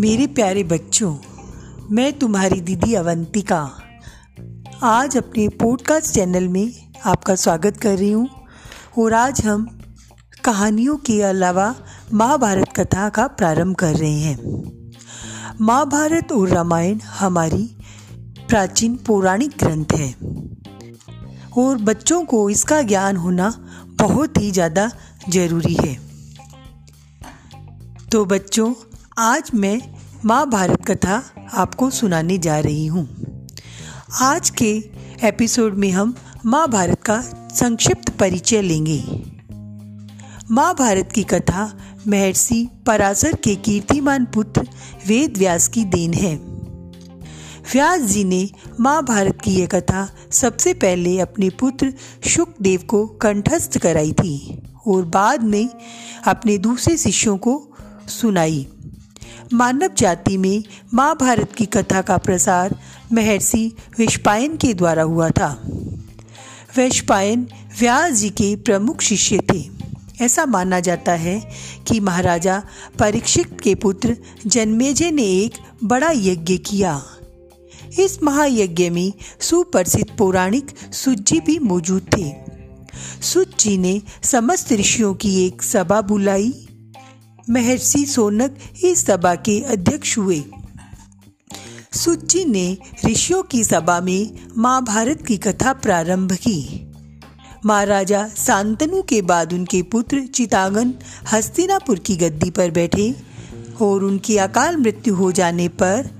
[0.00, 1.14] मेरे प्यारे बच्चों,
[1.90, 3.58] मैं तुम्हारी दीदी अवंतिका।
[4.82, 6.72] आज अपने पॉडकास्ट चैनल में
[7.06, 8.28] आपका स्वागत कर रही हूँ
[8.98, 9.66] और आज हम
[10.44, 11.74] कहानियों के अलावा
[12.12, 14.38] महाभारत कथा का प्रारंभ कर रहे हैं।
[15.60, 17.62] महाभारत और रामायण हमारी
[18.48, 20.12] प्राचीन पौराणिक ग्रंथ है
[21.58, 23.54] और बच्चों को इसका ज्ञान होना
[24.00, 24.90] बहुत ही ज़्यादा
[25.28, 25.98] ज़रूरी है।
[28.12, 28.72] तो बच्चों
[29.20, 29.80] आज मैं
[30.24, 33.08] महाभारत कथा आपको सुनाने जा रही हूँ।
[34.20, 34.84] आज के
[35.22, 36.14] एपिसोड में हम
[36.46, 37.20] महाभारत का
[37.54, 39.02] संक्षिप्त परिचय लेंगे।
[40.50, 41.78] महाभारत की कथा
[42.08, 44.68] महर्षि पराशर के कीर्तिमान पुत्र
[45.06, 46.34] वेद व्यास की देन है।
[47.72, 48.50] व्यास जी ने
[48.80, 51.94] महाभारत की यह कथा सबसे पहले अपने पुत्र
[52.26, 55.68] शुकदेव को कंठस्थ कराई थी और बाद में
[56.26, 57.72] अपने दूसरे शिष्यों को
[58.08, 58.68] सुनाई।
[59.52, 62.80] मानव जाति में महाभारत की कथा का प्रसार
[63.12, 65.62] महर्षि वैश्पायन के द्वारा हुआ था।
[66.76, 67.46] वैश्पायन
[67.80, 69.70] व्यास जी के प्रमुख शिष्य थे।
[70.24, 71.50] ऐसा माना जाता है
[71.86, 72.62] कि महाराजा
[72.98, 75.52] परीक्षित के पुत्र जन्मेजय ने एक
[75.84, 77.02] बड़ा यज्ञ किया।
[77.98, 82.34] इस महायज्ञ में सुप्रसिद्ध पौराणिक सुज्जी भी मौजूद थे।
[83.22, 86.66] सुज ने समस्त ऋषियों की एक सभा बुलाई।
[87.50, 90.44] महर्षि सोनक इस सभा के अध्यक्ष हुए।
[91.92, 96.86] सुच्ची ने ऋषियों की सभा में महाभारत की कथा प्रारंभ की।
[97.66, 100.94] महाराजा सांतनु के बाद उनके पुत्र चितागन
[101.32, 103.14] हस्तिनापुर की गद्दी पर बैठे
[103.82, 106.10] और उनकी अकाल मृत्यु हो जाने पर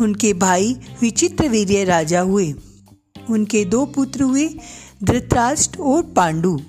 [0.00, 2.54] उनके भाई विचित्र वीर्य राजा हुए।
[3.30, 4.48] उनके दो पुत्र हुए
[5.04, 6.60] धृतराष्ट्र और पांडु।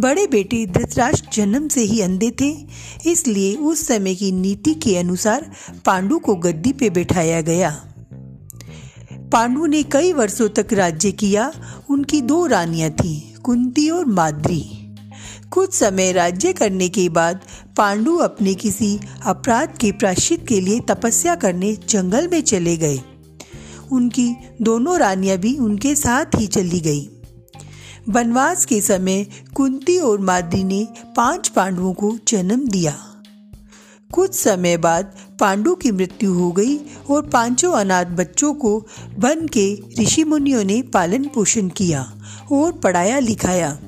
[0.00, 2.50] बड़े बेटे धृतराष्ट्र जन्म से ही अंधे थे,
[3.10, 5.50] इसलिए उस समय की नीति के अनुसार
[5.86, 7.70] पांडु को गद्दी पे बैठाया गया।
[9.32, 11.52] पांडु ने कई वर्षों तक राज्य किया,
[11.90, 14.62] उनकी दो रानियाँ थीं, कुंती और माद्री।
[15.50, 17.40] कुछ समय राज्य करने के बाद
[17.76, 23.00] पांडु अपने किसी अपराध के प्राश्चित के लिए तपस्या करने जंगल में चले गए।
[23.92, 27.08] उनकी दोनों रानियाँ भी उनके साथ ही चली गई।
[28.08, 32.96] वनवास के समय कुंती और माद्री ने पाँच पांडवों को जन्म दिया।
[34.12, 36.76] कुछ समय बाद पांडु की मृत्यु हो गई
[37.10, 38.76] और पाँचों अनाथ बच्चों को
[39.18, 39.66] वन के
[40.00, 42.12] ऋषि मुनियों ने पालन पोषण किया
[42.52, 43.78] और पढ़ाया लिखाया।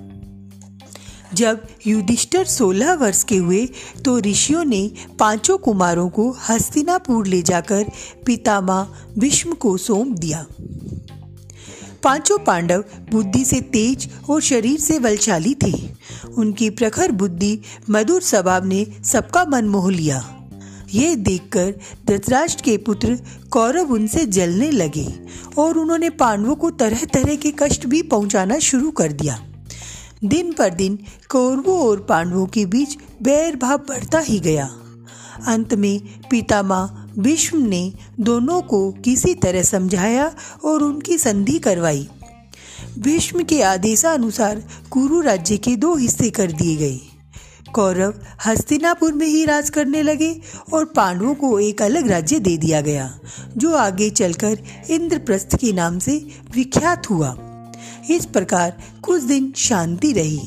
[1.34, 3.66] जब युधिष्ठर सोलह वर्ष के हुए
[4.04, 7.84] तो ऋषियों ने पाँचों कुमारों को हस्तिनापुर ले जाकर
[8.27, 8.88] पितामह
[9.19, 10.47] भीष्म को सौंप दिया।
[12.06, 15.72] पाँचों पांडव बुद्धि से तेज और शरीर से बलशाली थे।
[16.39, 20.21] उनकी प्रखर बुद्धि, मधुर स्वभाव ने सबका मन मोह लिया।
[20.95, 21.75] ये देखकर
[22.06, 23.19] धृतराष्ट्र के पुत्र
[23.50, 25.06] कौरव उनसे जलने लगे
[25.59, 29.39] और उन्होंने पांडवों को तरह तरह के कष्ट भी पहुंचाना शुरू कर दिया।
[30.25, 34.71] दिन पर दिन कौरवों और पांडवों के बीच बैर भाव बढ़ता ही गया।
[35.47, 36.00] अंत में
[36.31, 40.34] पितामह भीष्म ने दोनों को किसी तरह समझाया
[40.65, 42.09] और उनकी संधि करवाई।
[42.99, 47.00] भीष्म के आदेशानुसार कुरु राज्य के दो हिस्से कर दिए गए।
[47.75, 48.15] कौरव
[48.47, 50.41] हस्तिनापुर में ही राज करने लगे
[50.72, 53.19] और पांडवों को एक अलग राज्य दे दिया गया,
[53.56, 54.59] जो आगे चलकर
[54.91, 57.37] इंद्रप्रस्थ के नाम से विख्यात हुआ।
[58.10, 60.41] इस प्रकार कुछ दिन शांति रही।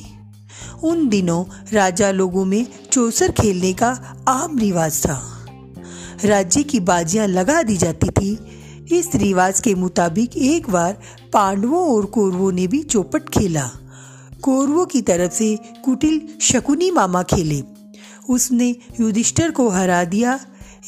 [0.84, 5.39] उन दिनों राजा लोगों में चौसर खेलने का आम रिवाज था।
[6.26, 8.38] राज्य की बाजियाँ लगा दी जाती थी।
[8.92, 10.98] इस रिवाज के मुताबिक एक बार
[11.34, 13.70] पांडवों और कौरवों ने भी चौपट खेला।
[14.42, 17.64] कौरवों की तरफ़ से कुटिल शकुनी मामा खेले।
[18.30, 20.40] उसने युधिष्ठर को हरा दिया।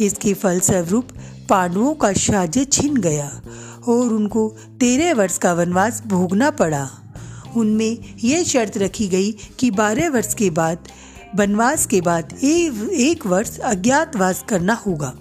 [0.02, 1.08] इसके फलस्वरूप
[1.50, 3.42] पांडवों का शाज छिन गया
[3.88, 6.90] और उनको तेरह वर्ष का वनवास भोगना पड़ा।
[7.56, 10.78] उनमें यह शर्त रखी गई कि बारह वर्ष के बाद
[11.36, 15.14] वनवास के बाद एक वर्ष अज्ञातवास करना होगा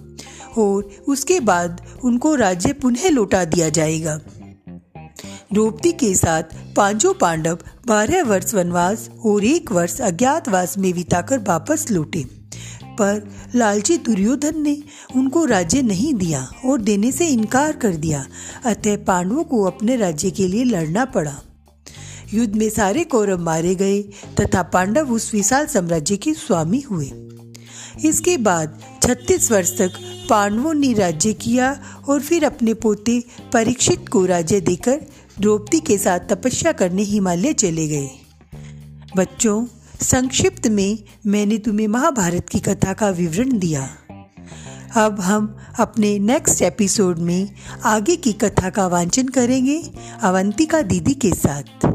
[0.58, 4.16] और उसके बाद उनको राज्य पुनः लौटा दिया जाएगा।
[5.52, 6.42] द्रौपदी के साथ
[6.76, 12.24] पाँचों पांडव बारह वर्ष वनवास और एक वर्ष अज्ञातवास में बिताकर वापस लौटे।
[12.98, 13.22] पर
[13.54, 14.76] लालची दुर्योधन ने
[15.16, 18.24] उनको राज्य नहीं दिया और देने से इनकार कर दिया।
[18.64, 21.34] अतः पांडवों को अपने राज्य के लिए लड़ना पड़ा।
[22.34, 24.02] युद्ध में सारे कौरव मारे गए
[24.40, 27.10] तथा पांडव उस विशाल साम्राज्य के स्वामी हुए।
[28.04, 29.90] इसके बाद 36 वर्ष तक
[30.30, 35.00] पांडवों ने राज्य किया और फिर अपने पोते परीक्षित को राज्य देकर
[35.40, 38.10] द्रौपदी के साथ तपस्या करने हिमालय चले गए।
[39.16, 39.66] बच्चों,
[40.02, 43.88] संक्षिप्त में मैंने तुम्हें महाभारत की कथा का विवरण दिया।
[44.96, 47.48] अब हम अपने नेक्स्ट एपिसोड में
[47.84, 49.90] आगे की कथा का वांचन करेंगे
[50.22, 51.86] अवंतिका दीदी के साथ।